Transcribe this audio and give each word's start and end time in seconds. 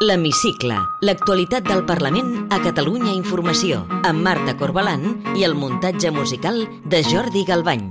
L'Hemicicle, 0.00 0.76
l'actualitat 1.00 1.64
del 1.64 1.84
Parlament 1.88 2.50
a 2.52 2.58
Catalunya 2.60 3.14
Informació, 3.16 3.78
amb 4.04 4.20
Marta 4.26 4.52
Corbalan 4.58 5.06
i 5.38 5.46
el 5.46 5.54
muntatge 5.56 6.10
musical 6.12 6.58
de 6.84 7.00
Jordi 7.06 7.46
Galbany. 7.48 7.86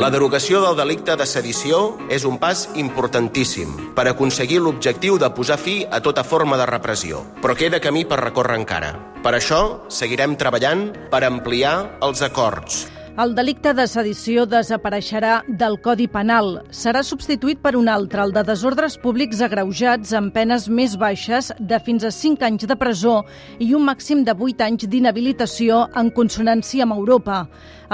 La 0.00 0.08
derogació 0.08 0.62
del 0.64 0.78
delicte 0.80 1.18
de 1.20 1.26
sedició 1.28 1.98
és 2.08 2.24
un 2.24 2.40
pas 2.40 2.64
importantíssim 2.80 3.92
per 3.96 4.08
aconseguir 4.08 4.62
l'objectiu 4.64 5.20
de 5.20 5.28
posar 5.36 5.60
fi 5.60 5.82
a 5.84 6.00
tota 6.00 6.24
forma 6.24 6.56
de 6.56 6.70
repressió, 6.70 7.20
però 7.42 7.58
queda 7.58 7.82
camí 7.84 8.06
per 8.08 8.22
recórrer 8.22 8.56
encara. 8.62 8.94
Per 9.20 9.36
això, 9.36 9.60
seguirem 9.92 10.38
treballant 10.40 10.88
per 11.12 11.24
ampliar 11.28 11.98
els 12.00 12.24
acords, 12.24 12.86
el 13.16 13.30
delicte 13.36 13.70
de 13.78 13.84
sedició 13.86 14.42
desapareixerà 14.50 15.36
del 15.46 15.76
Codi 15.82 16.08
Penal. 16.10 16.56
Serà 16.74 17.04
substituït 17.06 17.60
per 17.62 17.76
un 17.78 17.86
altre, 17.86 18.24
el 18.24 18.32
de 18.34 18.42
desordres 18.48 18.96
públics 18.98 19.38
agreujats 19.44 20.10
amb 20.18 20.34
penes 20.34 20.66
més 20.66 20.96
baixes 20.98 21.52
de 21.60 21.78
fins 21.78 22.02
a 22.02 22.10
5 22.10 22.42
anys 22.48 22.66
de 22.66 22.76
presó 22.80 23.20
i 23.62 23.70
un 23.78 23.86
màxim 23.86 24.24
de 24.26 24.34
8 24.34 24.66
anys 24.66 24.88
d'inhabilitació 24.90 25.84
en 25.94 26.10
consonància 26.10 26.82
amb 26.88 26.98
Europa. 26.98 27.44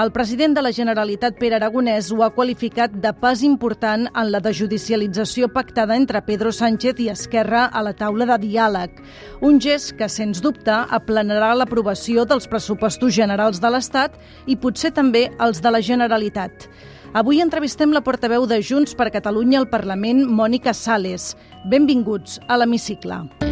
El 0.01 0.09
president 0.15 0.55
de 0.55 0.61
la 0.63 0.71
Generalitat, 0.73 1.35
Pere 1.37 1.59
Aragonès, 1.59 2.09
ho 2.09 2.23
ha 2.23 2.31
qualificat 2.33 2.93
de 3.03 3.11
pas 3.13 3.43
important 3.45 4.07
en 4.07 4.31
la 4.31 4.39
desjudicialització 4.41 5.51
pactada 5.53 5.97
entre 5.99 6.23
Pedro 6.25 6.49
Sánchez 6.55 7.03
i 7.03 7.09
Esquerra 7.11 7.67
a 7.67 7.83
la 7.85 7.91
taula 7.93 8.25
de 8.25 8.39
diàleg. 8.47 8.97
Un 9.45 9.59
gest 9.61 9.93
que, 9.99 10.07
sens 10.09 10.41
dubte, 10.41 10.71
aplanarà 10.71 11.51
l'aprovació 11.59 12.25
dels 12.25 12.47
pressupostos 12.47 13.13
generals 13.13 13.59
de 13.61 13.69
l'Estat 13.69 14.15
i 14.47 14.55
potser 14.55 14.93
també 14.95 15.10
també 15.11 15.27
els 15.43 15.59
de 15.59 15.71
la 15.71 15.81
Generalitat. 15.83 16.69
Avui 17.11 17.41
entrevistem 17.43 17.91
la 17.91 17.99
portaveu 17.99 18.47
de 18.47 18.61
Junts 18.63 18.95
per 18.95 19.11
Catalunya 19.11 19.59
al 19.59 19.67
Parlament, 19.67 20.23
Mònica 20.23 20.71
Sales. 20.71 21.33
Benvinguts 21.67 22.39
a 22.47 22.61
l'Hemicicle. 22.61 23.50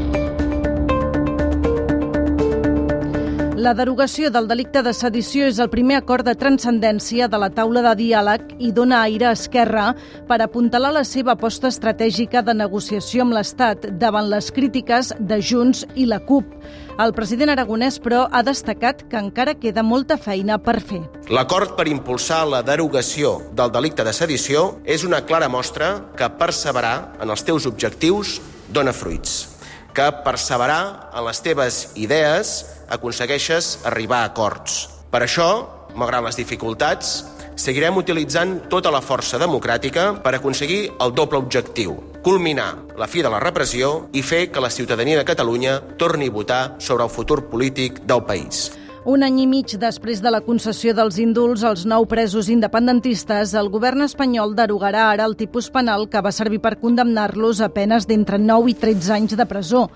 La 3.59 3.73
derogació 3.75 4.29
del 4.31 4.45
delicte 4.47 4.79
de 4.85 4.93
sedició 4.95 5.43
és 5.51 5.57
el 5.59 5.67
primer 5.67 5.97
acord 5.97 6.23
de 6.23 6.31
transcendència 6.39 7.25
de 7.27 7.39
la 7.41 7.49
taula 7.51 7.81
de 7.83 7.91
diàleg 7.99 8.53
i 8.63 8.69
dona 8.71 9.01
aire 9.03 9.27
a 9.27 9.33
Esquerra 9.35 9.89
per 10.29 10.37
apuntalar 10.39 10.93
la 10.95 11.01
seva 11.03 11.33
aposta 11.33 11.67
estratègica 11.67 12.39
de 12.39 12.55
negociació 12.55 13.25
amb 13.25 13.35
l'Estat 13.35 13.89
davant 13.99 14.31
les 14.31 14.47
crítiques 14.55 15.11
de 15.19 15.41
Junts 15.43 15.83
i 15.99 16.07
la 16.07 16.21
CUP. 16.23 16.55
El 17.03 17.11
president 17.17 17.51
aragonès, 17.51 17.99
però, 17.99 18.29
ha 18.31 18.45
destacat 18.47 19.03
que 19.11 19.19
encara 19.19 19.57
queda 19.59 19.83
molta 19.83 20.15
feina 20.15 20.55
per 20.55 20.79
fer. 20.79 21.03
L'acord 21.27 21.75
per 21.75 21.89
impulsar 21.91 22.45
la 22.47 22.63
derogació 22.63 23.41
del 23.51 23.75
delicte 23.75 24.07
de 24.07 24.15
sedició 24.15 24.69
és 24.87 25.03
una 25.03 25.25
clara 25.27 25.51
mostra 25.51 25.97
que 26.15 26.31
perseverar 26.39 27.19
en 27.19 27.27
els 27.27 27.43
teus 27.43 27.67
objectius 27.67 28.37
dona 28.71 28.95
fruits, 28.95 29.49
que 29.91 30.11
perseverar 30.23 31.09
en 31.11 31.25
les 31.27 31.43
teves 31.43 31.89
idees 31.99 32.59
aconsegueixes 32.89 33.79
arribar 33.85 34.23
a 34.23 34.31
acords. 34.31 34.87
Per 35.09 35.21
això, 35.25 35.49
malgrat 35.95 36.25
les 36.25 36.37
dificultats, 36.37 37.23
seguirem 37.59 37.97
utilitzant 37.99 38.55
tota 38.71 38.91
la 38.93 39.01
força 39.03 39.39
democràtica 39.41 40.13
per 40.23 40.35
aconseguir 40.37 40.93
el 41.03 41.13
doble 41.15 41.41
objectiu, 41.41 41.97
culminar 42.23 42.69
la 42.99 43.07
fi 43.07 43.23
de 43.25 43.31
la 43.31 43.41
repressió 43.43 44.09
i 44.13 44.23
fer 44.23 44.47
que 44.51 44.63
la 44.63 44.71
ciutadania 44.71 45.17
de 45.19 45.27
Catalunya 45.27 45.79
torni 45.97 46.29
a 46.29 46.35
votar 46.35 46.61
sobre 46.79 47.03
el 47.03 47.11
futur 47.11 47.45
polític 47.49 47.99
del 48.07 48.23
país. 48.23 48.69
Un 49.09 49.23
any 49.25 49.39
i 49.41 49.45
mig 49.49 49.71
després 49.81 50.19
de 50.21 50.29
la 50.29 50.41
concessió 50.45 50.91
dels 50.93 51.15
indults 51.17 51.63
als 51.65 51.81
nou 51.89 52.03
presos 52.05 52.45
independentistes, 52.53 53.55
el 53.57 53.71
govern 53.73 54.03
espanyol 54.05 54.51
derogarà 54.53 55.07
ara 55.09 55.25
el 55.25 55.33
tipus 55.39 55.71
penal 55.73 56.05
que 56.13 56.21
va 56.21 56.29
servir 56.29 56.59
per 56.61 56.75
condemnar-los 56.77 57.63
a 57.65 57.71
penes 57.73 58.05
d'entre 58.05 58.37
9 58.37 58.69
i 58.69 58.75
13 58.77 59.15
anys 59.15 59.33
de 59.39 59.47
presó. 59.49 59.87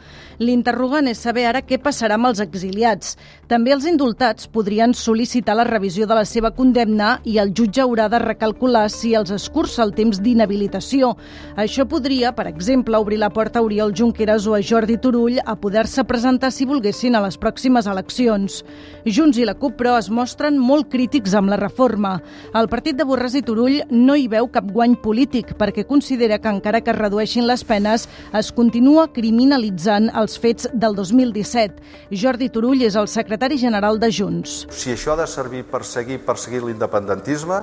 L'interrogant 0.41 1.05
és 1.11 1.21
saber 1.21 1.43
ara 1.45 1.61
què 1.61 1.77
passarà 1.77 2.17
amb 2.17 2.31
els 2.31 2.41
exiliats. 2.41 3.11
També 3.45 3.75
els 3.75 3.85
indultats 3.85 4.47
podrien 4.49 4.95
sol·licitar 4.97 5.53
la 5.59 5.67
revisió 5.67 6.07
de 6.09 6.17
la 6.17 6.25
seva 6.25 6.49
condemna 6.57 7.19
i 7.23 7.37
el 7.37 7.53
jutge 7.53 7.83
haurà 7.83 8.09
de 8.09 8.17
recalcular 8.23 8.87
si 8.89 9.13
els 9.13 9.29
escurça 9.29 9.83
el 9.85 9.93
temps 9.93 10.23
d'inhabilitació. 10.25 11.13
Això 11.53 11.85
podria, 11.85 12.33
per 12.33 12.47
exemple, 12.49 12.97
obrir 12.97 13.21
la 13.21 13.29
porta 13.29 13.61
a 13.61 13.67
Oriol 13.67 13.93
Junqueras 13.93 14.49
o 14.49 14.57
a 14.57 14.63
Jordi 14.65 14.97
Turull 14.97 15.37
a 15.45 15.53
poder-se 15.53 16.01
presentar 16.09 16.49
si 16.49 16.65
volguessin 16.65 17.13
a 17.13 17.21
les 17.27 17.37
pròximes 17.37 17.85
eleccions. 17.85 18.63
Junts 19.05 19.37
i 19.37 19.43
la 19.43 19.55
CUP, 19.59 19.75
però, 19.79 19.97
es 19.99 20.07
mostren 20.07 20.55
molt 20.59 20.87
crítics 20.91 21.33
amb 21.35 21.51
la 21.51 21.57
reforma. 21.59 22.13
El 22.55 22.69
partit 22.71 22.95
de 22.95 23.03
Borràs 23.07 23.35
i 23.35 23.43
Turull 23.43 23.81
no 23.91 24.15
hi 24.15 24.29
veu 24.31 24.47
cap 24.53 24.69
guany 24.71 24.95
polític 25.03 25.53
perquè 25.59 25.83
considera 25.89 26.39
que 26.39 26.53
encara 26.53 26.79
que 26.81 26.93
es 26.93 26.99
redueixin 26.99 27.47
les 27.49 27.65
penes 27.67 28.07
es 28.31 28.51
continua 28.55 29.09
criminalitzant 29.11 30.07
els 30.15 30.37
fets 30.39 30.69
del 30.73 30.95
2017. 30.95 31.83
Jordi 32.23 32.47
Turull 32.53 32.85
és 32.87 32.95
el 32.95 33.11
secretari 33.11 33.59
general 33.59 33.99
de 33.99 34.11
Junts. 34.11 34.63
Si 34.71 34.95
això 34.95 35.17
ha 35.17 35.21
de 35.23 35.27
servir 35.27 35.65
per 35.67 35.83
seguir 35.83 36.21
perseguint 36.23 36.69
l'independentisme, 36.69 37.59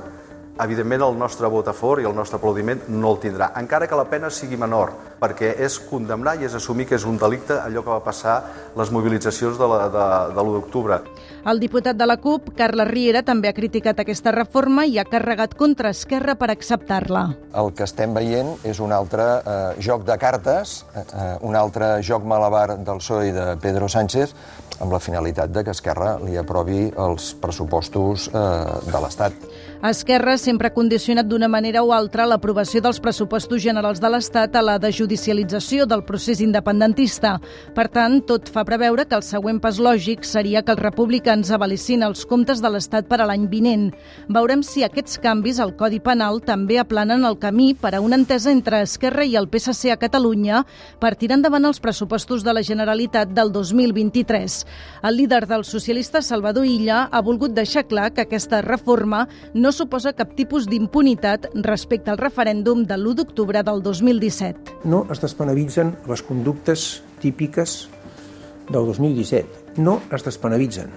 evidentment 0.61 1.03
el 1.07 1.19
nostre 1.19 1.49
vot 1.49 1.69
a 1.69 1.75
favor 1.77 2.01
i 2.01 2.09
el 2.09 2.15
nostre 2.17 2.39
aplaudiment 2.41 2.83
no 2.89 3.15
el 3.15 3.21
tindrà, 3.23 3.51
encara 3.61 3.87
que 3.89 3.99
la 3.99 4.07
pena 4.11 4.31
sigui 4.31 4.59
menor, 4.61 4.93
perquè 5.21 5.55
és 5.65 5.79
condemnar 5.89 6.37
i 6.41 6.49
és 6.49 6.55
assumir 6.57 6.87
que 6.89 6.97
és 6.99 7.07
un 7.09 7.19
delicte 7.21 7.57
allò 7.61 7.85
que 7.85 7.93
va 7.93 8.03
passar 8.05 8.37
les 8.77 8.93
mobilitzacions 8.93 9.59
de 9.59 9.69
l'1 9.69 9.91
de, 9.95 10.07
de 10.37 10.47
d'octubre. 10.51 11.01
El 11.51 11.61
diputat 11.61 11.97
de 11.97 12.07
la 12.07 12.19
CUP, 12.21 12.51
Carles 12.57 12.89
Riera, 12.89 13.23
també 13.25 13.49
ha 13.49 13.57
criticat 13.57 14.03
aquesta 14.03 14.33
reforma 14.37 14.85
i 14.85 14.99
ha 15.01 15.07
carregat 15.09 15.55
contra 15.57 15.93
Esquerra 15.95 16.35
per 16.37 16.51
acceptar-la. 16.53 17.25
El 17.57 17.73
que 17.77 17.87
estem 17.89 18.13
veient 18.17 18.57
és 18.69 18.81
un 18.85 18.93
altre 18.93 19.29
eh, 19.41 19.59
joc 19.81 20.05
de 20.09 20.19
cartes, 20.21 20.83
eh, 20.95 21.05
eh 21.05 21.29
un 21.41 21.57
altre 21.57 22.03
joc 22.05 22.25
malabar 22.25 22.77
del 22.77 23.01
PSOE 23.01 23.31
i 23.31 23.33
de 23.33 23.47
Pedro 23.63 23.89
Sánchez, 23.89 24.35
amb 24.81 24.93
la 24.93 25.01
finalitat 25.01 25.53
de 25.53 25.65
que 25.65 25.75
Esquerra 25.77 26.15
li 26.25 26.37
aprovi 26.41 26.89
els 26.99 27.33
pressupostos 27.41 28.29
eh, 28.29 28.45
de 28.87 29.01
l'Estat. 29.01 29.51
Esquerra 29.81 30.37
sempre 30.37 30.69
ha 30.69 30.75
condicionat 30.75 31.25
d'una 31.25 31.49
manera 31.49 31.81
o 31.81 31.95
altra 31.97 32.27
l'aprovació 32.29 32.83
dels 32.85 32.99
pressupostos 33.01 33.63
generals 33.65 33.97
de 34.03 34.11
l'Estat 34.13 34.59
a 34.59 34.61
la 34.61 34.75
desjudicialització 34.77 35.87
del 35.89 36.03
procés 36.05 36.43
independentista. 36.45 37.39
Per 37.73 37.87
tant, 37.89 38.19
tot 38.29 38.51
fa 38.53 38.67
preveure 38.69 39.07
que 39.09 39.17
el 39.17 39.25
següent 39.25 39.57
pas 39.65 39.79
lògic 39.81 40.27
seria 40.29 40.61
que 40.61 40.75
els 40.75 40.83
republicans 40.85 41.49
avalissin 41.57 42.05
els 42.05 42.27
comptes 42.29 42.61
de 42.61 42.69
l'Estat 42.69 43.09
per 43.09 43.23
a 43.23 43.29
l'any 43.31 43.47
vinent. 43.49 43.87
Veurem 44.29 44.61
si 44.61 44.85
aquests 44.85 45.17
canvis 45.25 45.63
al 45.65 45.73
Codi 45.81 46.03
Penal 46.05 46.43
també 46.45 46.77
aplanen 46.77 47.25
el 47.25 47.39
camí 47.41 47.71
per 47.73 47.95
a 47.97 48.03
una 48.05 48.21
entesa 48.21 48.53
entre 48.53 48.83
Esquerra 48.85 49.25
i 49.25 49.33
el 49.41 49.49
PSC 49.49 49.95
a 49.95 49.99
Catalunya 50.05 50.61
per 51.01 51.15
tirar 51.17 51.41
endavant 51.41 51.65
els 51.65 51.81
pressupostos 51.81 52.45
de 52.45 52.53
la 52.53 52.67
Generalitat 52.69 53.33
del 53.33 53.49
2023. 53.57 54.61
El 55.09 55.17
líder 55.23 55.47
dels 55.49 55.73
socialistes, 55.73 56.29
Salvador 56.29 56.69
Illa, 56.69 57.07
ha 57.09 57.25
volgut 57.25 57.57
deixar 57.57 57.89
clar 57.89 58.11
que 58.13 58.29
aquesta 58.29 58.61
reforma 58.61 59.25
no 59.55 59.70
no 59.71 59.75
suposa 59.77 60.11
cap 60.19 60.33
tipus 60.35 60.65
d'impunitat 60.67 61.45
respecte 61.63 62.11
al 62.11 62.19
referèndum 62.19 62.81
de 62.83 62.97
l'1 62.97 63.21
d'octubre 63.21 63.61
del 63.63 63.79
2017. 63.85 64.81
No 64.91 65.05
es 65.15 65.21
despenalitzen 65.23 65.93
les 66.11 66.25
conductes 66.27 67.05
típiques 67.23 67.87
del 68.67 68.89
2017. 68.91 69.79
No 69.79 70.01
es 70.11 70.27
despenalitzen. 70.27 70.91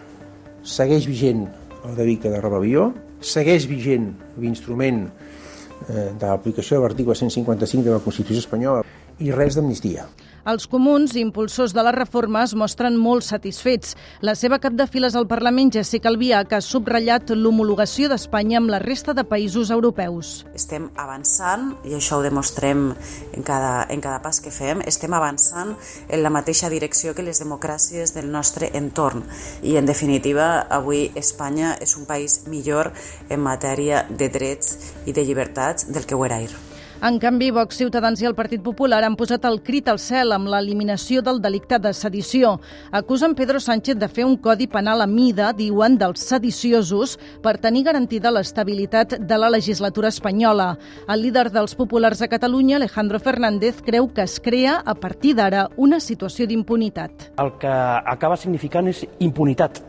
Segueix 0.65 1.05
vigent 1.05 1.45
el 1.85 1.93
delicte 1.99 2.33
de 2.33 2.41
rebel·lió, 2.41 2.87
segueix 3.21 3.69
vigent 3.69 4.09
l'instrument 4.41 5.05
eh, 5.05 6.09
de 6.09 6.25
l'aplicació 6.25 6.79
de 6.79 6.87
l'article 6.87 7.13
155 7.13 7.85
de 7.85 7.93
la 7.93 8.01
Constitució 8.01 8.41
espanyola 8.41 8.81
i 9.21 9.29
res 9.37 9.53
d'amnistia. 9.53 10.07
Els 10.43 10.65
comuns, 10.67 11.13
impulsors 11.15 11.71
de 11.71 11.83
les 11.87 11.95
reformes, 11.95 12.51
mostren 12.59 12.97
molt 12.99 13.23
satisfets. 13.23 13.93
La 14.19 14.33
seva 14.35 14.57
cap 14.59 14.73
de 14.75 14.83
files 14.91 15.15
al 15.15 15.27
Parlament, 15.29 15.69
Jessica 15.71 16.09
Albiach, 16.11 16.51
ha 16.51 16.59
subratllat 16.59 17.31
l'homologació 17.31 18.09
d'Espanya 18.11 18.57
amb 18.59 18.73
la 18.73 18.81
resta 18.83 19.15
de 19.15 19.23
països 19.23 19.71
europeus. 19.71 20.33
Estem 20.51 20.89
avançant, 20.99 21.69
i 21.87 21.95
això 21.95 22.19
ho 22.19 22.25
demostrem 22.25 22.89
en 22.91 23.47
cada, 23.47 23.85
en 23.87 24.03
cada 24.03 24.19
pas 24.25 24.41
que 24.43 24.51
fem, 24.51 24.83
estem 24.83 25.15
avançant 25.15 25.77
en 26.09 26.23
la 26.25 26.33
mateixa 26.33 26.67
direcció 26.67 27.15
que 27.15 27.23
les 27.23 27.39
democràcies 27.39 28.11
del 28.11 28.27
nostre 28.27 28.67
entorn. 28.75 29.23
I, 29.63 29.77
en 29.79 29.87
definitiva, 29.87 30.67
avui 30.67 31.07
Espanya 31.15 31.77
és 31.79 31.95
un 31.95 32.03
país 32.03 32.41
millor 32.51 32.91
en 33.29 33.39
matèria 33.47 34.03
de 34.11 34.27
drets 34.27 34.75
i 35.07 35.15
de 35.15 35.23
llibertats 35.23 35.87
del 35.87 36.03
que 36.03 36.19
ho 36.19 36.27
era 36.27 36.43
ahir. 36.43 36.72
En 37.03 37.17
canvi, 37.19 37.49
Vox, 37.51 37.75
Ciutadans 37.75 38.21
i 38.21 38.27
el 38.29 38.31
Partit 38.31 38.61
Popular 38.63 39.01
han 39.03 39.17
posat 39.19 39.43
el 39.43 39.57
crit 39.59 39.89
al 39.91 39.97
cel 39.99 40.31
amb 40.31 40.47
l'eliminació 40.47 41.19
del 41.19 41.41
delicte 41.43 41.75
de 41.83 41.91
sedició. 41.91 42.53
Acusen 42.95 43.33
Pedro 43.35 43.59
Sánchez 43.59 43.97
de 43.99 44.07
fer 44.07 44.23
un 44.23 44.37
codi 44.39 44.69
penal 44.71 45.03
a 45.03 45.07
mida, 45.11 45.49
diuen, 45.51 45.97
dels 45.99 46.23
sediciosos 46.23 47.17
per 47.43 47.57
tenir 47.59 47.83
garantida 47.89 48.31
l'estabilitat 48.31 49.17
de 49.19 49.41
la 49.41 49.51
legislatura 49.51 50.13
espanyola. 50.15 50.77
El 51.11 51.25
líder 51.27 51.49
dels 51.51 51.75
populars 51.75 52.23
a 52.23 52.29
Catalunya, 52.31 52.77
Alejandro 52.79 53.19
Fernández, 53.19 53.83
creu 53.83 54.07
que 54.13 54.23
es 54.23 54.39
crea 54.39 54.79
a 54.79 54.95
partir 54.95 55.35
d'ara 55.35 55.67
una 55.75 55.99
situació 55.99 56.47
d'impunitat. 56.47 57.33
El 57.35 57.57
que 57.59 57.67
acaba 58.15 58.39
significant 58.39 58.87
és 58.87 59.03
impunitat 59.19 59.83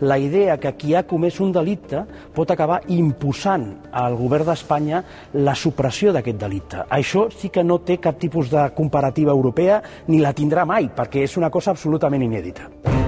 la 0.00 0.18
idea 0.18 0.58
que 0.58 0.74
qui 0.76 0.94
ha 0.94 1.06
comès 1.06 1.40
un 1.40 1.52
delicte 1.52 2.04
pot 2.34 2.50
acabar 2.50 2.82
imposant 2.88 3.66
al 3.92 4.16
govern 4.18 4.46
d'Espanya 4.50 5.02
la 5.34 5.54
supressió 5.54 6.12
d'aquest 6.12 6.40
delicte. 6.40 6.84
Això 6.90 7.28
sí 7.30 7.50
que 7.50 7.64
no 7.64 7.80
té 7.80 7.98
cap 7.98 8.18
tipus 8.18 8.50
de 8.50 8.68
comparativa 8.76 9.32
europea 9.32 9.82
ni 10.08 10.20
la 10.20 10.34
tindrà 10.36 10.66
mai, 10.66 10.90
perquè 10.94 11.24
és 11.24 11.36
una 11.36 11.50
cosa 11.50 11.72
absolutament 11.72 12.22
inèdita. 12.22 13.05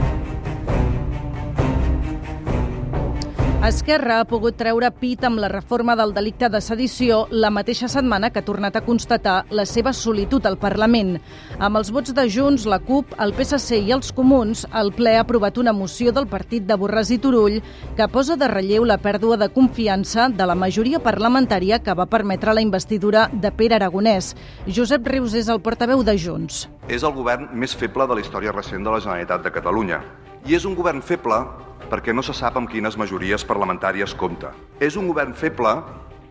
Esquerra 3.68 4.22
ha 4.22 4.24
pogut 4.24 4.56
treure 4.56 4.88
pit 4.96 5.26
amb 5.28 5.42
la 5.42 5.48
reforma 5.52 5.92
del 5.98 6.14
delicte 6.16 6.48
de 6.48 6.60
sedició 6.64 7.18
la 7.28 7.50
mateixa 7.52 7.84
setmana 7.92 8.30
que 8.32 8.40
ha 8.40 8.46
tornat 8.46 8.78
a 8.78 8.80
constatar 8.86 9.42
la 9.52 9.66
seva 9.68 9.92
solitud 9.92 10.46
al 10.48 10.56
Parlament. 10.56 11.18
Amb 11.58 11.76
els 11.76 11.90
vots 11.92 12.14
de 12.16 12.24
Junts, 12.32 12.64
la 12.64 12.78
CUP, 12.80 13.12
el 13.20 13.34
PSC 13.36 13.82
i 13.84 13.92
els 13.92 14.14
Comuns, 14.16 14.64
el 14.72 14.88
ple 14.96 15.12
ha 15.18 15.26
aprovat 15.26 15.60
una 15.60 15.76
moció 15.76 16.16
del 16.16 16.30
partit 16.32 16.64
de 16.64 16.78
Borràs 16.80 17.12
i 17.12 17.20
Turull 17.20 17.60
que 17.98 18.08
posa 18.08 18.38
de 18.40 18.48
relleu 18.48 18.88
la 18.88 18.96
pèrdua 19.04 19.36
de 19.36 19.50
confiança 19.52 20.30
de 20.32 20.48
la 20.48 20.56
majoria 20.56 21.04
parlamentària 21.04 21.82
que 21.84 21.92
va 21.92 22.08
permetre 22.08 22.56
la 22.56 22.64
investidura 22.64 23.28
de 23.34 23.52
Pere 23.52 23.76
Aragonès. 23.76 24.32
Josep 24.64 25.12
Rius 25.12 25.36
és 25.36 25.52
el 25.52 25.60
portaveu 25.60 26.00
de 26.00 26.16
Junts. 26.16 26.70
És 26.88 27.04
el 27.04 27.12
govern 27.12 27.52
més 27.52 27.76
feble 27.76 28.08
de 28.08 28.16
la 28.16 28.24
història 28.24 28.56
recent 28.56 28.80
de 28.80 28.96
la 28.96 29.04
Generalitat 29.04 29.44
de 29.44 29.52
Catalunya. 29.52 30.00
I 30.48 30.56
és 30.56 30.64
un 30.64 30.78
govern 30.78 31.04
feble 31.04 31.44
perquè 31.88 32.14
no 32.14 32.22
se 32.22 32.34
sap 32.36 32.56
amb 32.60 32.68
quines 32.70 32.96
majories 33.00 33.44
parlamentàries 33.48 34.14
compta. 34.14 34.52
És 34.80 34.96
un 34.96 35.08
govern 35.08 35.34
feble 35.34 35.74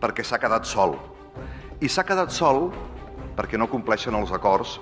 perquè 0.00 0.24
s'ha 0.24 0.38
quedat 0.38 0.66
sol. 0.66 0.96
I 1.82 1.88
s'ha 1.90 2.06
quedat 2.06 2.34
sol 2.34 2.68
perquè 3.38 3.58
no 3.58 3.70
compleixen 3.70 4.14
els 4.18 4.32
acords 4.34 4.78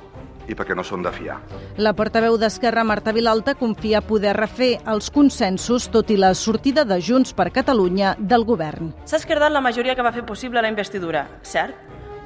i 0.46 0.55
perquè 0.55 0.76
no 0.78 0.84
són 0.87 1.02
de 1.02 1.11
fiar. 1.12 1.40
La 1.82 1.93
portaveu 1.96 2.37
d'Esquerra, 2.38 2.84
Marta 2.87 3.12
Vilalta, 3.12 3.56
confia 3.58 4.02
poder 4.05 4.37
refer 4.37 4.76
els 4.87 5.11
consensos, 5.11 5.88
tot 5.90 6.12
i 6.14 6.19
la 6.20 6.32
sortida 6.38 6.84
de 6.87 7.00
Junts 7.02 7.34
per 7.34 7.50
Catalunya 7.50 8.14
del 8.19 8.46
govern. 8.46 8.93
S'ha 9.05 9.19
esquerdat 9.19 9.52
la 9.52 9.64
majoria 9.64 9.96
que 9.96 10.06
va 10.06 10.14
fer 10.14 10.25
possible 10.28 10.62
la 10.62 10.70
investidura, 10.70 11.26
cert, 11.43 11.75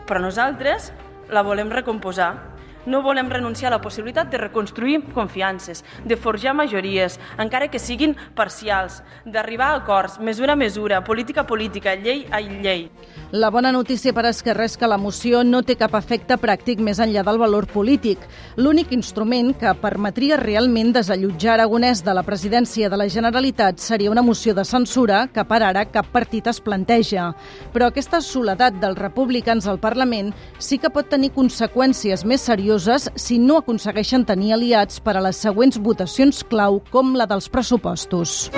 però 0.07 0.21
nosaltres 0.21 0.93
la 1.31 1.43
volem 1.47 1.71
recomposar 1.73 2.50
no 2.87 3.03
volem 3.03 3.29
renunciar 3.29 3.73
a 3.73 3.77
la 3.77 3.83
possibilitat 3.83 4.31
de 4.31 4.39
reconstruir 4.39 5.03
confiances, 5.13 5.85
de 6.05 6.17
forjar 6.17 6.55
majories, 6.55 7.19
encara 7.39 7.69
que 7.69 7.79
siguin 7.79 8.17
parcials, 8.35 9.03
d'arribar 9.25 9.73
a 9.73 9.81
acords, 9.83 10.19
mesura 10.21 10.55
a 10.55 10.57
mesura, 10.57 11.05
política 11.05 11.43
a 11.43 11.47
política, 11.47 11.95
llei 11.95 12.27
a 12.31 12.41
llei. 12.41 12.91
La 13.33 13.51
bona 13.51 13.71
notícia 13.71 14.13
per 14.13 14.25
Esquerra 14.27 14.65
és 14.67 14.77
que 14.77 14.89
la 14.91 14.99
moció 14.99 15.45
no 15.45 15.63
té 15.63 15.77
cap 15.79 15.95
efecte 15.95 16.35
pràctic 16.41 16.81
més 16.83 16.99
enllà 16.99 17.23
del 17.27 17.39
valor 17.39 17.69
polític. 17.71 18.19
L'únic 18.57 18.91
instrument 18.97 19.53
que 19.55 19.75
permetria 19.79 20.39
realment 20.41 20.91
desallotjar 20.97 21.55
Aragonès 21.55 22.03
de 22.03 22.15
la 22.17 22.25
presidència 22.27 22.91
de 22.91 22.99
la 22.99 23.09
Generalitat 23.09 23.79
seria 23.79 24.11
una 24.11 24.25
moció 24.27 24.55
de 24.55 24.65
censura 24.65 25.27
que 25.33 25.45
per 25.45 25.63
ara 25.63 25.85
cap 25.87 26.11
partit 26.11 26.49
es 26.51 26.61
planteja. 26.61 27.31
Però 27.75 27.91
aquesta 27.91 28.21
soledat 28.21 28.81
dels 28.81 28.99
republicans 28.99 29.69
al 29.71 29.79
Parlament 29.79 30.33
sí 30.59 30.79
que 30.79 30.91
pot 30.91 31.07
tenir 31.11 31.31
conseqüències 31.37 32.25
més 32.27 32.43
serioses 32.43 32.70
serioses 32.71 33.11
si 33.17 33.39
no 33.43 33.57
aconsegueixen 33.59 34.23
tenir 34.23 34.53
aliats 34.55 35.01
per 35.03 35.17
a 35.19 35.23
les 35.25 35.39
següents 35.43 35.79
votacions 35.83 36.45
clau, 36.47 36.79
com 36.93 37.17
la 37.19 37.27
dels 37.27 37.49
pressupostos. 37.51 38.51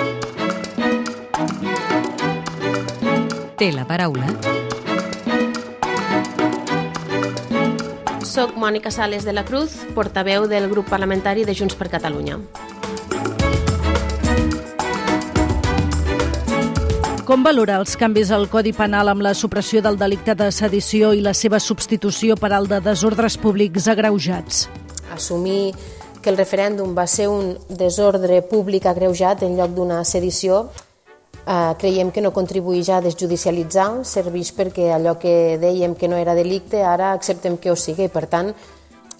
Té 3.57 3.71
la 3.73 3.87
paraula. 3.89 4.29
Soc 8.21 8.53
Mònica 8.57 8.91
Sales 8.93 9.25
de 9.25 9.33
la 9.33 9.45
Cruz, 9.45 9.81
portaveu 9.97 10.45
del 10.47 10.69
grup 10.69 10.89
parlamentari 10.93 11.45
de 11.45 11.57
Junts 11.57 11.73
per 11.73 11.89
Catalunya. 11.89 12.37
Com 17.23 17.39
valora 17.39 17.77
els 17.79 17.93
canvis 17.95 18.33
al 18.35 18.49
Codi 18.51 18.73
Penal 18.75 19.07
amb 19.07 19.23
la 19.23 19.31
supressió 19.31 19.79
del 19.79 19.95
delicte 19.95 20.33
de 20.35 20.49
sedició 20.51 21.13
i 21.15 21.21
la 21.23 21.31
seva 21.31 21.55
substitució 21.63 22.35
per 22.35 22.49
al 22.51 22.67
de 22.67 22.81
desordres 22.83 23.37
públics 23.39 23.87
agreujats? 23.87 24.65
Assumir 25.15 25.71
que 26.19 26.33
el 26.33 26.35
referèndum 26.35 26.91
va 26.97 27.07
ser 27.07 27.29
un 27.31 27.53
desordre 27.69 28.41
públic 28.43 28.89
agreujat 28.91 29.47
en 29.47 29.55
lloc 29.55 29.71
d'una 29.71 30.01
sedició 30.03 30.65
eh, 31.47 31.71
creiem 31.79 32.11
que 32.11 32.19
no 32.27 32.33
contribuïx 32.35 32.91
a 32.91 32.99
desjudicialitzar, 33.07 34.03
serveix 34.03 34.51
perquè 34.59 34.91
allò 34.91 35.15
que 35.15 35.57
dèiem 35.63 35.95
que 35.95 36.11
no 36.11 36.19
era 36.19 36.35
delicte 36.35 36.83
ara 36.83 37.13
acceptem 37.15 37.55
que 37.55 37.71
ho 37.71 37.79
sigui. 37.79 38.11
Per 38.11 38.27
tant, 38.27 38.51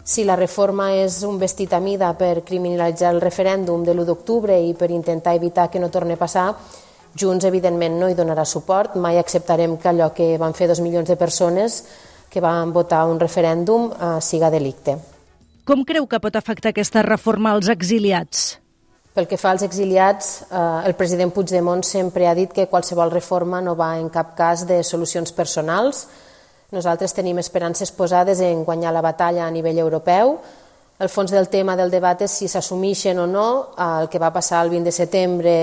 si 0.03 0.27
la 0.27 0.35
reforma 0.35 0.91
és 0.91 1.21
un 1.23 1.39
vestit 1.39 1.71
a 1.71 1.79
mida 1.79 2.11
per 2.19 2.41
criminalitzar 2.43 3.15
el 3.15 3.23
referèndum 3.23 3.87
de 3.87 3.95
l'1 3.95 4.11
d'octubre 4.11 4.59
i 4.59 4.73
per 4.75 4.91
intentar 4.91 5.39
evitar 5.39 5.71
que 5.71 5.79
no 5.79 5.87
torni 5.87 6.19
a 6.19 6.25
passar, 6.27 6.49
Junts, 7.19 7.45
evidentment, 7.45 7.99
no 7.99 8.09
hi 8.09 8.15
donarà 8.17 8.45
suport. 8.45 8.95
Mai 8.97 9.19
acceptarem 9.21 9.77
que 9.77 9.91
allò 9.91 10.09
que 10.13 10.33
van 10.41 10.55
fer 10.57 10.67
dos 10.67 10.81
milions 10.81 11.09
de 11.09 11.17
persones 11.17 11.83
que 12.33 12.41
van 12.41 12.73
votar 12.73 13.05
un 13.05 13.19
referèndum 13.21 13.91
eh, 13.93 14.17
siga 14.21 14.49
delicte. 14.49 14.97
Com 15.63 15.85
creu 15.85 16.07
que 16.09 16.19
pot 16.19 16.35
afectar 16.35 16.73
aquesta 16.73 17.03
reforma 17.05 17.53
als 17.53 17.69
exiliats? 17.69 18.57
Pel 19.13 19.27
que 19.29 19.37
fa 19.37 19.51
als 19.53 19.61
exiliats, 19.61 20.41
eh, 20.49 20.87
el 20.89 20.97
president 20.97 21.29
Puigdemont 21.31 21.85
sempre 21.85 22.25
ha 22.27 22.33
dit 22.33 22.51
que 22.51 22.65
qualsevol 22.67 23.13
reforma 23.13 23.61
no 23.61 23.77
va 23.77 23.93
en 23.99 24.09
cap 24.09 24.33
cas 24.35 24.65
de 24.65 24.81
solucions 24.83 25.31
personals. 25.31 26.07
Nosaltres 26.73 27.13
tenim 27.13 27.37
esperances 27.37 27.93
posades 27.93 28.41
en 28.41 28.65
guanyar 28.65 28.91
la 28.91 29.05
batalla 29.05 29.45
a 29.45 29.53
nivell 29.53 29.77
europeu. 29.77 30.39
El 30.97 31.09
fons 31.09 31.29
del 31.29 31.49
tema 31.49 31.77
del 31.77 31.91
debat 31.93 32.25
és 32.25 32.31
si 32.31 32.47
s'assumeixen 32.49 33.19
o 33.19 33.27
no 33.27 33.47
el 33.77 34.09
que 34.09 34.21
va 34.21 34.33
passar 34.33 34.65
el 34.65 34.73
20 34.73 34.89
de 34.89 34.91
setembre 34.91 35.53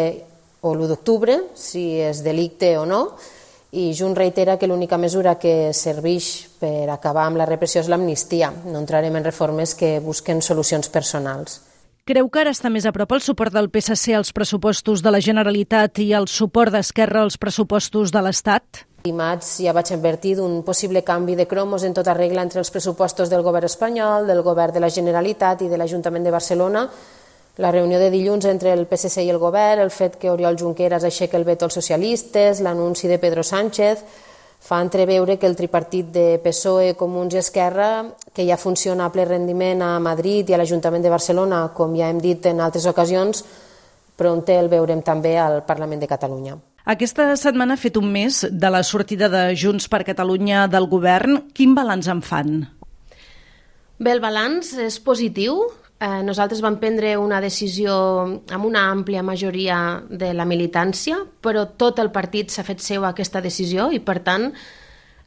o 0.61 0.75
l'1 0.75 0.89
d'octubre, 0.91 1.37
si 1.55 2.01
és 2.01 2.25
delicte 2.25 2.77
o 2.79 2.87
no, 2.87 3.03
i 3.71 3.93
Junts 3.95 4.19
reitera 4.19 4.59
que 4.59 4.67
l'única 4.67 4.99
mesura 4.99 5.37
que 5.39 5.73
serveix 5.77 6.49
per 6.59 6.91
acabar 6.91 7.29
amb 7.29 7.39
la 7.39 7.47
repressió 7.47 7.81
és 7.81 7.89
l'amnistia. 7.89 8.51
No 8.67 8.81
entrarem 8.83 9.15
en 9.17 9.27
reformes 9.27 9.77
que 9.79 9.99
busquen 10.03 10.43
solucions 10.43 10.91
personals. 10.91 11.61
Creu 12.11 12.27
que 12.33 12.41
ara 12.41 12.51
està 12.51 12.71
més 12.73 12.87
a 12.89 12.91
prop 12.91 13.13
el 13.15 13.23
suport 13.23 13.55
del 13.55 13.69
PSC 13.71 14.17
als 14.19 14.33
pressupostos 14.35 15.05
de 15.05 15.13
la 15.15 15.21
Generalitat 15.23 16.01
i 16.03 16.09
el 16.19 16.27
suport 16.27 16.75
d'Esquerra 16.75 17.23
als 17.23 17.39
pressupostos 17.39 18.11
de 18.11 18.23
l'Estat? 18.25 18.83
Dimarts 19.05 19.53
ja 19.63 19.73
vaig 19.77 19.93
advertir 19.95 20.35
d'un 20.41 20.65
possible 20.67 21.05
canvi 21.07 21.37
de 21.39 21.47
cromos 21.47 21.85
en 21.87 21.95
tota 21.95 22.17
regla 22.17 22.43
entre 22.43 22.59
els 22.61 22.73
pressupostos 22.75 23.31
del 23.31 23.45
govern 23.47 23.69
espanyol, 23.69 24.27
del 24.27 24.43
govern 24.43 24.75
de 24.75 24.83
la 24.83 24.91
Generalitat 24.91 25.63
i 25.63 25.71
de 25.71 25.79
l'Ajuntament 25.79 26.27
de 26.27 26.35
Barcelona, 26.35 26.89
la 27.61 27.71
reunió 27.71 27.99
de 28.01 28.09
dilluns 28.09 28.47
entre 28.49 28.73
el 28.73 28.87
PSC 28.89 29.27
i 29.27 29.31
el 29.31 29.39
govern, 29.39 29.83
el 29.85 29.93
fet 29.93 30.17
que 30.17 30.31
Oriol 30.33 30.57
Junqueras 30.57 31.05
aixeca 31.05 31.37
el 31.37 31.45
veto 31.45 31.67
als 31.67 31.77
socialistes, 31.77 32.63
l'anunci 32.65 33.09
de 33.09 33.19
Pedro 33.21 33.45
Sánchez, 33.45 34.01
fa 34.61 34.79
entreveure 34.81 35.37
que 35.39 35.49
el 35.49 35.57
tripartit 35.57 36.09
de 36.13 36.25
PSOE, 36.41 36.95
Comuns 36.97 37.37
i 37.37 37.41
Esquerra, 37.41 38.07
que 38.33 38.47
ja 38.49 38.57
funciona 38.61 39.07
a 39.07 39.13
ple 39.13 39.27
rendiment 39.29 39.85
a 39.85 39.99
Madrid 40.01 40.49
i 40.49 40.57
a 40.57 40.61
l'Ajuntament 40.61 41.05
de 41.05 41.13
Barcelona, 41.13 41.67
com 41.77 41.93
ja 41.97 42.09
hem 42.09 42.21
dit 42.21 42.49
en 42.49 42.61
altres 42.65 42.89
ocasions, 42.89 43.45
pronte 44.17 44.57
el 44.57 44.69
veurem 44.73 45.05
també 45.05 45.37
al 45.41 45.63
Parlament 45.69 46.01
de 46.01 46.09
Catalunya. 46.09 46.57
Aquesta 46.89 47.29
setmana 47.37 47.77
ha 47.77 47.81
fet 47.81 47.97
un 48.01 48.09
mes 48.13 48.41
de 48.51 48.71
la 48.73 48.83
sortida 48.83 49.29
de 49.29 49.51
Junts 49.57 49.89
per 49.89 50.01
Catalunya 50.09 50.65
del 50.69 50.89
govern. 50.89 51.43
Quin 51.53 51.77
balanç 51.77 52.09
en 52.09 52.25
fan? 52.25 52.57
Bé, 54.01 54.15
el 54.17 54.25
balanç 54.25 54.73
és 54.81 54.97
positiu. 55.05 55.61
Eh, 56.01 56.23
nosaltres 56.25 56.63
vam 56.65 56.79
prendre 56.81 57.11
una 57.21 57.43
decisió 57.45 57.95
amb 58.25 58.65
una 58.65 58.87
àmplia 58.89 59.21
majoria 59.21 60.01
de 60.09 60.31
la 60.33 60.47
militància, 60.49 61.19
però 61.45 61.67
tot 61.77 62.01
el 62.01 62.09
partit 62.15 62.49
s'ha 62.49 62.65
fet 62.65 62.81
seu 62.81 63.05
aquesta 63.05 63.43
decisió 63.45 63.91
i, 63.93 64.01
per 64.01 64.23
tant, 64.25 64.49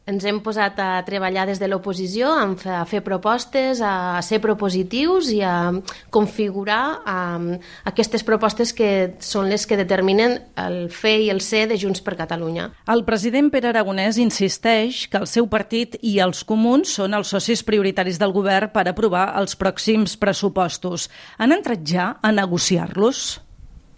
ens 0.06 0.26
hem 0.28 0.42
posat 0.44 0.80
a 0.84 0.90
treballar 1.08 1.46
des 1.48 1.62
de 1.62 1.68
l'oposició, 1.72 2.34
a 2.68 2.84
fer 2.90 3.00
propostes, 3.06 3.80
a 3.80 4.20
ser 4.26 4.42
propositius 4.44 5.30
i 5.32 5.40
a 5.48 5.72
configurar 6.12 6.82
um, 7.08 7.48
aquestes 7.88 8.26
propostes 8.28 8.74
que 8.76 9.16
són 9.24 9.48
les 9.52 9.64
que 9.68 9.80
determinen 9.80 10.40
el 10.60 10.90
fer 10.92 11.16
i 11.24 11.32
el 11.32 11.40
ser 11.40 11.66
de 11.72 11.80
Junts 11.80 12.04
per 12.04 12.18
Catalunya. 12.20 12.70
El 12.92 13.06
president 13.08 13.48
Pere 13.54 13.72
Aragonès 13.72 14.20
insisteix 14.20 15.06
que 15.08 15.24
el 15.24 15.30
seu 15.32 15.48
partit 15.48 15.96
i 16.02 16.18
els 16.24 16.44
comuns 16.44 16.98
són 17.00 17.16
els 17.16 17.32
socis 17.32 17.64
prioritaris 17.64 18.20
del 18.20 18.36
govern 18.36 18.74
per 18.76 18.90
aprovar 18.92 19.30
els 19.40 19.56
pròxims 19.56 20.18
pressupostos. 20.20 21.08
Han 21.40 21.56
entrat 21.56 21.88
ja 21.88 22.14
a 22.20 22.36
negociar-los? 22.36 23.40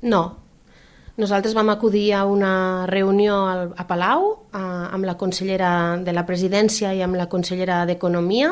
No, 0.05 0.44
nosaltres 1.17 1.53
vam 1.55 1.69
acudir 1.69 2.13
a 2.13 2.25
una 2.25 2.85
reunió 2.87 3.37
a 3.75 3.87
Palau 3.87 4.47
a, 4.51 4.89
amb 4.91 5.05
la 5.07 5.15
consellera 5.17 5.97
de 6.03 6.13
la 6.13 6.25
presidència 6.27 6.93
i 6.93 7.01
amb 7.05 7.15
la 7.15 7.29
consellera 7.31 7.85
d'Economia. 7.87 8.51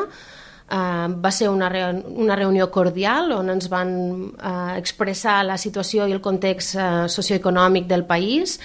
Uh, 0.64 1.12
va 1.20 1.28
ser 1.28 1.50
una, 1.52 1.68
re 1.68 1.82
una 1.92 2.38
reunió 2.40 2.70
cordial 2.72 3.34
on 3.36 3.52
ens 3.52 3.68
van 3.68 3.90
uh, 4.32 4.72
expressar 4.78 5.42
la 5.44 5.58
situació 5.60 6.06
i 6.08 6.14
el 6.16 6.22
context 6.24 6.78
uh, 6.78 7.04
socioeconòmic 7.04 7.84
del 7.84 8.06
país, 8.08 8.56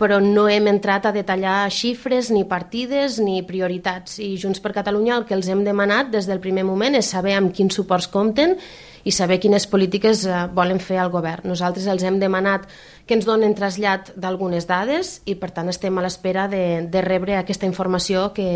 però 0.00 0.22
no 0.24 0.46
hem 0.48 0.70
entrat 0.72 1.04
a 1.04 1.12
detallar 1.12 1.68
xifres, 1.70 2.30
ni 2.32 2.46
partides, 2.48 3.20
ni 3.20 3.42
prioritats. 3.44 4.16
I 4.24 4.38
Junts 4.40 4.64
per 4.64 4.72
Catalunya 4.72 5.18
el 5.20 5.28
que 5.28 5.36
els 5.36 5.52
hem 5.52 5.62
demanat 5.68 6.08
des 6.16 6.26
del 6.26 6.40
primer 6.40 6.64
moment 6.64 6.96
és 6.96 7.12
saber 7.12 7.36
amb 7.36 7.52
quins 7.52 7.76
suports 7.76 8.08
compten 8.08 8.56
i 9.04 9.12
saber 9.12 9.38
quines 9.40 9.66
polítiques 9.68 10.24
eh, 10.26 10.40
volen 10.56 10.80
fer 10.80 10.98
al 10.98 11.12
govern. 11.12 11.46
Nosaltres 11.52 11.86
els 11.92 12.02
hem 12.02 12.18
demanat 12.20 12.66
que 13.06 13.14
ens 13.16 13.28
donen 13.28 13.54
trasllat 13.54 14.10
d'algunes 14.16 14.66
dades 14.66 15.18
i 15.28 15.36
per 15.38 15.52
tant 15.54 15.68
estem 15.68 15.96
a 15.98 16.04
l'espera 16.04 16.48
de, 16.48 16.82
de 16.90 17.04
rebre 17.04 17.36
aquesta 17.36 17.68
informació 17.68 18.30
que, 18.36 18.48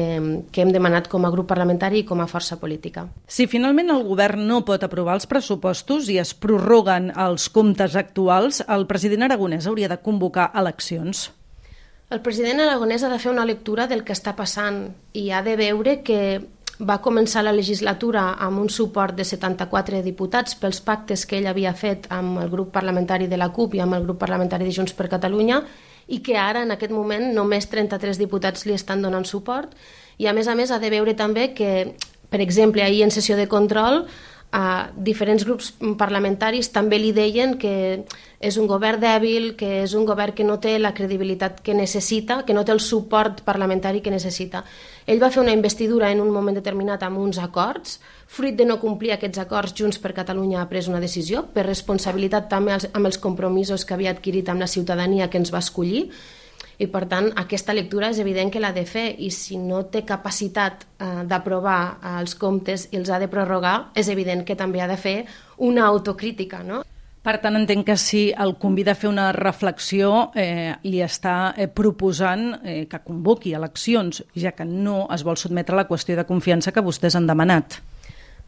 que 0.51 0.65
hem 0.65 0.73
demanat 0.73 1.09
com 1.13 1.29
a 1.29 1.33
grup 1.33 1.51
parlamentari 1.53 2.03
i 2.03 2.09
com 2.09 2.25
a 2.25 2.29
força 2.31 2.57
política. 2.61 3.07
Si 3.29 3.47
finalment 3.47 3.93
el 3.93 4.05
govern 4.09 4.47
no 4.49 4.65
pot 4.65 4.85
aprovar 4.85 5.19
els 5.19 5.29
pressupostos 5.29 6.09
i 6.09 6.19
es 6.21 6.33
prorroguen 6.35 7.13
els 7.13 7.51
comptes 7.53 7.97
actuals, 7.97 8.63
el 8.69 8.89
president 8.89 9.29
aragonès 9.29 9.69
hauria 9.69 9.93
de 9.93 10.01
convocar 10.01 10.51
eleccions. 10.57 11.29
El 12.09 12.23
president 12.25 12.63
aragonès 12.65 13.03
ha 13.05 13.11
de 13.13 13.19
fer 13.21 13.29
una 13.29 13.45
lectura 13.45 13.85
del 13.87 14.01
que 14.01 14.15
està 14.17 14.33
passant 14.33 14.87
i 15.13 15.27
ha 15.29 15.43
de 15.45 15.59
veure 15.61 15.99
que 16.01 16.41
va 16.79 17.01
començar 17.03 17.43
la 17.43 17.53
legislatura 17.53 18.37
amb 18.39 18.61
un 18.63 18.69
suport 18.71 19.17
de 19.19 19.25
74 19.27 20.03
diputats 20.05 20.55
pels 20.55 20.81
pactes 20.81 21.27
que 21.27 21.39
ell 21.41 21.49
havia 21.51 21.73
fet 21.75 22.07
amb 22.15 22.39
el 22.39 22.51
grup 22.51 22.71
parlamentari 22.73 23.27
de 23.27 23.37
la 23.37 23.51
CUP 23.51 23.75
i 23.75 23.83
amb 23.83 23.99
el 23.99 24.07
grup 24.07 24.19
parlamentari 24.19 24.69
de 24.69 24.75
Junts 24.77 24.95
per 24.95 25.09
Catalunya 25.11 25.63
i 26.09 26.21
que 26.25 26.39
ara, 26.39 26.63
en 26.63 26.71
aquest 26.73 26.93
moment, 26.95 27.33
només 27.35 27.67
33 27.69 28.19
diputats 28.19 28.65
li 28.65 28.73
estan 28.73 29.03
donant 29.03 29.27
suport. 29.29 29.75
I, 30.17 30.27
a 30.27 30.33
més 30.33 30.49
a 30.49 30.55
més, 30.57 30.71
ha 30.71 30.79
de 30.79 30.89
veure 30.91 31.13
també 31.15 31.51
que, 31.53 31.93
per 32.31 32.41
exemple, 32.41 32.83
ahir 32.83 33.03
en 33.05 33.13
sessió 33.13 33.37
de 33.37 33.49
control 33.49 34.07
a 34.51 34.89
diferents 34.97 35.45
grups 35.45 35.75
parlamentaris 36.01 36.71
també 36.73 36.97
li 36.97 37.11
deien 37.13 37.59
que 37.61 38.05
és 38.41 38.57
un 38.57 38.69
govern 38.71 39.01
dèbil, 39.03 39.51
que 39.61 39.83
és 39.83 39.93
un 39.99 40.07
govern 40.09 40.33
que 40.33 40.47
no 40.47 40.57
té 40.63 40.79
la 40.79 40.95
credibilitat 40.97 41.61
que 41.61 41.75
necessita, 41.77 42.45
que 42.47 42.57
no 42.57 42.65
té 42.65 42.73
el 42.73 42.81
suport 42.81 43.43
parlamentari 43.45 44.01
que 44.01 44.15
necessita. 44.15 44.65
Ell 45.07 45.21
va 45.21 45.29
fer 45.35 45.43
una 45.43 45.53
investidura 45.53 46.09
en 46.11 46.23
un 46.25 46.33
moment 46.33 46.57
determinat 46.57 47.05
amb 47.05 47.21
uns 47.21 47.41
acords, 47.43 47.99
fruit 48.27 48.57
de 48.57 48.65
no 48.65 48.79
complir 48.81 49.13
aquests 49.13 49.43
acords, 49.45 49.75
Junts 49.77 50.01
per 50.01 50.15
Catalunya 50.17 50.63
ha 50.63 50.69
pres 50.71 50.89
una 50.89 51.01
decisió, 51.01 51.45
per 51.53 51.67
responsabilitat 51.67 52.49
també 52.49 52.79
amb 52.79 53.05
els 53.05 53.21
compromisos 53.21 53.85
que 53.85 53.99
havia 53.99 54.17
adquirit 54.17 54.49
amb 54.49 54.65
la 54.65 54.71
ciutadania 54.71 55.29
que 55.29 55.43
ens 55.43 55.53
va 55.53 55.61
escollir, 55.61 56.09
i 56.79 56.87
per 56.87 57.07
tant 57.11 57.33
aquesta 57.41 57.75
lectura 57.75 58.13
és 58.13 58.21
evident 58.23 58.53
que 58.55 58.61
l'ha 58.63 58.71
de 58.75 58.85
fer 58.87 59.09
i 59.19 59.33
si 59.35 59.59
no 59.59 59.85
té 59.91 60.05
capacitat 60.07 60.85
eh, 60.87 61.25
d'aprovar 61.27 61.99
els 62.21 62.37
comptes 62.39 62.87
i 62.93 63.01
els 63.01 63.11
ha 63.11 63.19
de 63.19 63.31
prorrogar, 63.31 63.91
és 63.99 64.09
evident 64.09 64.45
que 64.47 64.57
també 64.57 64.81
ha 64.81 64.91
de 64.91 64.97
fer 64.97 65.17
una 65.59 65.89
autocrítica. 65.91 66.63
No? 66.63 66.85
Per 67.29 67.35
tant, 67.43 67.59
entenc 67.59 67.85
que 67.85 67.97
si 67.99 68.29
el 68.31 68.55
convida 68.63 68.95
a 68.95 68.97
fer 68.97 69.11
una 69.11 69.33
reflexió, 69.35 70.31
eh, 70.39 70.77
li 70.87 71.03
està 71.03 71.53
eh, 71.57 71.67
proposant 71.67 72.55
eh, 72.63 72.85
que 72.89 73.03
convoqui 73.05 73.53
eleccions, 73.59 74.23
ja 74.39 74.55
que 74.55 74.65
no 74.65 75.09
es 75.13 75.27
vol 75.27 75.37
sotmetre 75.37 75.75
a 75.75 75.83
la 75.83 75.89
qüestió 75.91 76.17
de 76.17 76.25
confiança 76.25 76.73
que 76.73 76.85
vostès 76.85 77.19
han 77.19 77.27
demanat. 77.29 77.81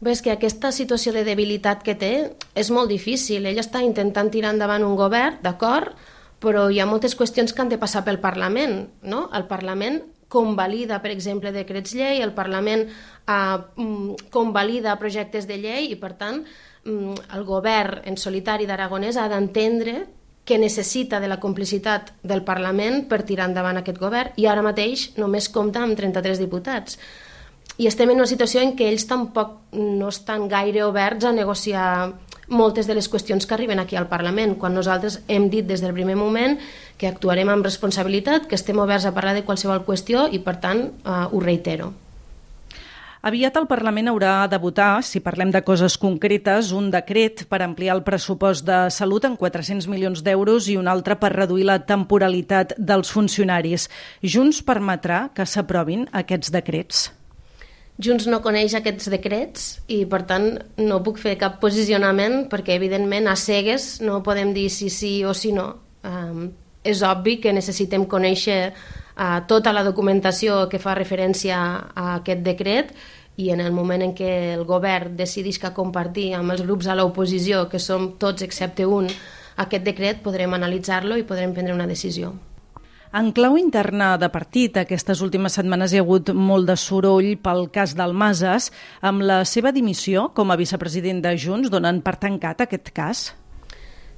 Bé, 0.01 0.15
és 0.15 0.23
que 0.25 0.31
aquesta 0.33 0.71
situació 0.73 1.13
de 1.13 1.21
debilitat 1.27 1.83
que 1.85 1.93
té 1.93 2.13
és 2.57 2.71
molt 2.73 2.89
difícil. 2.89 3.45
Ell 3.45 3.61
està 3.61 3.83
intentant 3.85 4.31
tirar 4.33 4.55
endavant 4.55 4.87
un 4.87 4.95
govern, 4.97 5.37
d'acord, 5.43 5.93
però 6.41 6.65
hi 6.71 6.81
ha 6.81 6.89
moltes 6.89 7.15
qüestions 7.17 7.53
que 7.53 7.61
han 7.61 7.69
de 7.69 7.79
passar 7.81 8.03
pel 8.05 8.19
Parlament. 8.19 8.87
No? 9.05 9.27
El 9.37 9.45
Parlament 9.49 10.01
convalida, 10.31 11.01
per 11.03 11.11
exemple, 11.11 11.51
decrets 11.51 11.93
llei, 11.93 12.21
el 12.23 12.33
Parlament 12.33 12.87
eh, 12.87 13.57
convalida 14.33 14.97
projectes 14.99 15.47
de 15.47 15.59
llei 15.61 15.91
i, 15.91 15.97
per 15.99 16.15
tant, 16.17 16.41
mm, 16.85 17.27
el 17.37 17.45
govern 17.45 18.01
en 18.07 18.17
solitari 18.17 18.65
d'Aragonès 18.65 19.19
ha 19.19 19.27
d'entendre 19.29 20.05
que 20.45 20.57
necessita 20.57 21.19
de 21.21 21.27
la 21.29 21.39
complicitat 21.39 22.13
del 22.23 22.41
Parlament 22.47 23.05
per 23.11 23.21
tirar 23.27 23.49
endavant 23.51 23.77
aquest 23.77 23.99
govern 24.01 24.33
i 24.41 24.47
ara 24.49 24.63
mateix 24.65 25.11
només 25.21 25.51
compta 25.53 25.83
amb 25.83 25.99
33 25.99 26.41
diputats. 26.41 26.97
I 27.77 27.87
estem 27.87 28.09
en 28.11 28.23
una 28.23 28.29
situació 28.29 28.63
en 28.63 28.73
què 28.77 28.89
ells 28.89 29.05
tampoc 29.07 29.59
no 29.77 30.09
estan 30.09 30.47
gaire 30.49 30.83
oberts 30.87 31.25
a 31.25 31.35
negociar 31.35 31.85
moltes 32.51 32.85
de 32.87 32.93
les 32.93 33.07
qüestions 33.09 33.47
que 33.47 33.55
arriben 33.55 33.79
aquí 33.79 33.95
al 33.95 34.09
Parlament, 34.11 34.57
quan 34.59 34.75
nosaltres 34.75 35.21
hem 35.31 35.49
dit 35.49 35.65
des 35.65 35.81
del 35.81 35.95
primer 35.95 36.19
moment 36.19 36.59
que 36.99 37.09
actuarem 37.09 37.49
amb 37.49 37.65
responsabilitat, 37.65 38.45
que 38.45 38.59
estem 38.59 38.77
oberts 38.83 39.07
a 39.07 39.15
parlar 39.15 39.33
de 39.33 39.45
qualsevol 39.47 39.85
qüestió 39.87 40.27
i, 40.29 40.43
per 40.43 40.59
tant, 40.61 40.89
eh, 40.91 41.25
ho 41.31 41.39
reitero. 41.39 41.93
Aviat 43.21 43.53
el 43.59 43.67
Parlament 43.69 44.09
haurà 44.09 44.47
de 44.49 44.57
votar, 44.57 45.03
si 45.05 45.19
parlem 45.21 45.51
de 45.53 45.61
coses 45.61 45.93
concretes, 46.01 46.71
un 46.73 46.89
decret 46.89 47.43
per 47.45 47.61
ampliar 47.61 47.93
el 47.93 48.01
pressupost 48.01 48.65
de 48.65 48.79
salut 48.89 49.27
en 49.29 49.37
400 49.37 49.85
milions 49.85 50.25
d'euros 50.25 50.71
i 50.73 50.79
un 50.81 50.89
altre 50.89 51.19
per 51.21 51.29
reduir 51.35 51.69
la 51.69 51.77
temporalitat 51.85 52.73
dels 52.81 53.13
funcionaris. 53.13 53.91
Junts 54.25 54.65
permetrà 54.65 55.27
que 55.37 55.45
s'aprovin 55.45 56.09
aquests 56.11 56.49
decrets? 56.49 57.11
Junts 58.01 58.25
no 58.31 58.39
coneix 58.41 58.73
aquests 58.77 59.09
decrets 59.13 59.67
i, 59.91 60.03
per 60.09 60.23
tant, 60.29 60.47
no 60.81 61.01
puc 61.05 61.19
fer 61.21 61.35
cap 61.37 61.59
posicionament 61.61 62.47
perquè, 62.49 62.77
evidentment, 62.79 63.27
a 63.29 63.35
cegues 63.37 63.99
no 64.01 64.21
podem 64.25 64.55
dir 64.55 64.69
si 64.73 64.89
sí 64.89 65.19
o 65.27 65.35
si 65.37 65.51
no. 65.53 65.67
Um, 66.07 66.49
és 66.83 67.03
obvi 67.05 67.37
que 67.43 67.53
necessitem 67.53 68.07
conèixer 68.09 68.71
uh, 68.71 69.41
tota 69.47 69.73
la 69.75 69.83
documentació 69.85 70.63
que 70.71 70.81
fa 70.81 70.95
referència 70.97 71.59
a 71.93 72.05
aquest 72.15 72.41
decret 72.47 72.95
i 73.37 73.51
en 73.53 73.61
el 73.61 73.71
moment 73.71 74.01
en 74.01 74.15
què 74.17 74.31
el 74.55 74.65
govern 74.65 75.15
decidís 75.17 75.59
que 75.61 75.73
compartir 75.75 76.31
amb 76.37 76.55
els 76.55 76.65
grups 76.65 76.89
a 76.89 76.97
l'oposició, 76.97 77.67
que 77.69 77.79
som 77.79 78.13
tots 78.21 78.43
excepte 78.45 78.85
un, 78.85 79.09
aquest 79.61 79.85
decret, 79.85 80.23
podrem 80.25 80.57
analitzar-lo 80.57 81.17
i 81.17 81.27
podrem 81.27 81.53
prendre 81.53 81.77
una 81.77 81.89
decisió. 81.89 82.33
En 83.11 83.33
clau 83.35 83.57
interna 83.59 84.13
de 84.15 84.29
partit, 84.31 84.77
aquestes 84.79 85.19
últimes 85.19 85.57
setmanes 85.57 85.91
hi 85.91 85.99
ha 85.99 86.03
hagut 86.05 86.29
molt 86.31 86.69
de 86.69 86.77
soroll 86.79 87.33
pel 87.43 87.65
cas 87.75 87.91
del 87.99 88.15
Masas, 88.15 88.69
amb 89.03 89.25
la 89.27 89.41
seva 89.43 89.73
dimissió 89.75 90.29
com 90.37 90.47
a 90.47 90.55
vicepresident 90.55 91.19
de 91.25 91.35
Junts 91.35 91.73
donen 91.73 91.99
per 92.05 92.15
tancat 92.21 92.63
aquest 92.63 92.93
cas? 92.95 93.25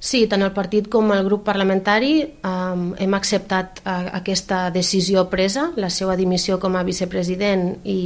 Sí, 0.04 0.26
tant 0.28 0.44
el 0.44 0.52
partit 0.52 0.86
com 0.92 1.10
el 1.14 1.24
grup 1.24 1.46
parlamentari 1.46 2.12
eh, 2.22 2.80
hem 3.02 3.14
acceptat 3.16 3.80
eh, 3.82 3.94
aquesta 4.20 4.68
decisió 4.70 5.26
presa, 5.32 5.70
la 5.80 5.88
seva 5.90 6.14
dimissió 6.14 6.60
com 6.60 6.76
a 6.76 6.84
vicepresident 6.86 7.80
i 7.88 7.98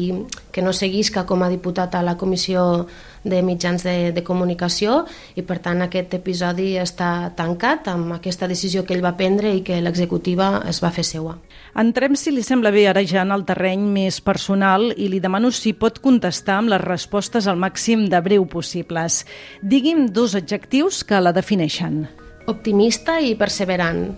que 0.54 0.62
no 0.62 0.72
seguisca 0.72 1.26
com 1.26 1.42
a 1.42 1.50
diputat 1.50 1.98
a 1.98 2.04
la 2.06 2.14
Comissió 2.16 2.86
de 3.24 3.42
mitjans 3.42 3.84
de, 3.86 4.12
de 4.12 4.22
comunicació 4.24 5.04
i 5.36 5.44
per 5.46 5.58
tant 5.64 5.82
aquest 5.84 6.14
episodi 6.18 6.74
està 6.78 7.30
tancat 7.36 7.88
amb 7.92 8.14
aquesta 8.16 8.48
decisió 8.50 8.84
que 8.84 8.94
ell 8.96 9.04
va 9.04 9.16
prendre 9.18 9.52
i 9.54 9.62
que 9.66 9.80
l'executiva 9.82 10.62
es 10.68 10.82
va 10.84 10.92
fer 10.94 11.06
seua. 11.06 11.38
Entrem, 11.78 12.16
si 12.16 12.32
li 12.34 12.42
sembla 12.42 12.72
bé, 12.74 12.86
ara 12.90 13.04
ja 13.06 13.22
en 13.22 13.32
el 13.34 13.44
terreny 13.48 13.84
més 13.92 14.20
personal 14.24 14.90
i 14.96 15.08
li 15.08 15.20
demano 15.22 15.50
si 15.54 15.74
pot 15.74 16.00
contestar 16.02 16.58
amb 16.58 16.72
les 16.72 16.82
respostes 16.84 17.46
al 17.46 17.60
màxim 17.60 18.08
de 18.10 18.20
breu 18.24 18.46
possibles. 18.50 19.24
Digui'm 19.62 20.08
dos 20.12 20.34
adjectius 20.38 21.04
que 21.04 21.20
la 21.20 21.34
defineixen. 21.36 22.06
Optimista 22.48 23.18
i 23.20 23.34
perseverant. 23.36 24.08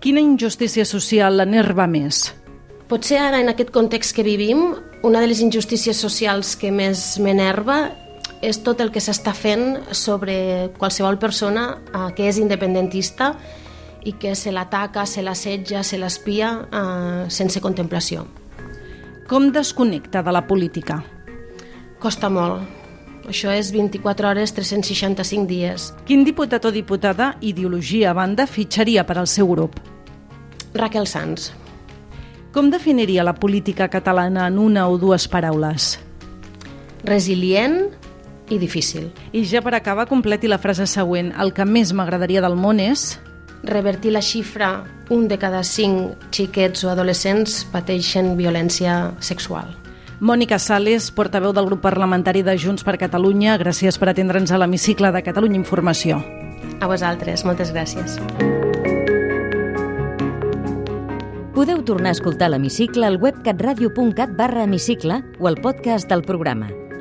Quina 0.00 0.20
injustícia 0.20 0.84
social 0.84 1.38
l'enerva 1.38 1.86
més? 1.88 2.30
Potser 2.88 3.16
ara, 3.20 3.40
en 3.40 3.48
aquest 3.48 3.70
context 3.72 4.12
que 4.16 4.24
vivim, 4.24 4.74
una 5.04 5.20
de 5.22 5.28
les 5.30 5.40
injustícies 5.40 5.96
socials 5.96 6.54
que 6.60 6.72
més 6.72 7.14
m'enerva 7.20 7.78
és 8.44 8.60
tot 8.64 8.80
el 8.84 8.92
que 8.92 9.02
s'està 9.02 9.32
fent 9.36 9.78
sobre 9.96 10.70
qualsevol 10.78 11.18
persona 11.18 11.66
eh, 11.74 12.08
que 12.16 12.28
és 12.28 12.38
independentista 12.42 13.32
i 14.04 14.14
que 14.20 14.34
se 14.36 14.52
l'ataca, 14.52 15.06
se 15.08 15.24
l'assetja, 15.24 15.82
se 15.82 15.98
l'espia 15.98 16.50
eh, 16.68 17.24
sense 17.32 17.60
contemplació. 17.64 18.26
Com 19.28 19.48
desconnecta 19.52 20.20
de 20.22 20.32
la 20.36 20.44
política? 20.46 21.00
Costa 22.00 22.28
molt. 22.28 22.82
Això 23.24 23.48
és 23.48 23.70
24 23.72 24.28
hores, 24.28 24.52
365 24.52 25.48
dies. 25.48 25.88
Quin 26.04 26.26
diputat 26.28 26.66
o 26.68 26.72
diputada, 26.74 27.32
ideologia 27.40 28.10
a 28.10 28.16
banda, 28.18 28.44
fitxaria 28.44 29.06
per 29.08 29.16
al 29.16 29.30
seu 29.32 29.48
grup? 29.48 29.78
Raquel 30.76 31.08
Sanz. 31.08 31.48
Com 32.52 32.68
definiria 32.70 33.24
la 33.24 33.34
política 33.34 33.88
catalana 33.88 34.44
en 34.50 34.60
una 34.60 34.84
o 34.92 34.98
dues 35.00 35.24
paraules? 35.32 35.94
Resilient, 37.04 37.88
i 38.50 38.58
difícil. 38.58 39.12
I 39.32 39.44
ja 39.44 39.62
per 39.62 39.74
acabar, 39.74 40.08
completi 40.08 40.48
la 40.48 40.58
frase 40.58 40.86
següent. 40.86 41.32
El 41.40 41.54
que 41.54 41.64
més 41.64 41.92
m'agradaria 41.92 42.42
del 42.44 42.56
món 42.56 42.82
és... 42.82 43.14
Revertir 43.64 44.10
la 44.12 44.20
xifra, 44.20 44.84
un 45.08 45.24
de 45.24 45.38
cada 45.40 45.62
cinc 45.64 46.20
xiquets 46.36 46.84
o 46.84 46.90
adolescents 46.92 47.62
pateixen 47.72 48.34
violència 48.36 49.14
sexual. 49.24 49.72
Mònica 50.20 50.58
Sales, 50.60 51.08
portaveu 51.10 51.54
del 51.56 51.70
grup 51.70 51.80
parlamentari 51.80 52.44
de 52.44 52.58
Junts 52.60 52.84
per 52.84 52.98
Catalunya, 53.00 53.56
gràcies 53.56 53.96
per 53.98 54.10
atendre'ns 54.12 54.52
a 54.52 54.60
l'hemicicle 54.60 55.10
de 55.16 55.24
Catalunya 55.24 55.56
Informació. 55.62 56.20
A 56.80 56.90
vosaltres, 56.92 57.46
moltes 57.48 57.72
gràcies. 57.72 58.20
Podeu 61.56 61.80
tornar 61.88 62.12
a 62.12 62.18
escoltar 62.18 62.52
l'hemicicle 62.52 63.08
al 63.08 63.16
web 63.16 63.40
catradio.cat 63.46 64.36
barra 64.36 64.68
hemicicle 64.68 65.22
o 65.40 65.48
al 65.48 65.56
podcast 65.56 66.10
del 66.10 66.20
programa 66.28 66.83